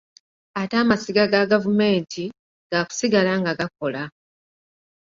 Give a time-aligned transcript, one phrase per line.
[0.61, 2.23] Ate amasiga ga gavumenti,
[2.71, 4.01] gaakusigala nga gakola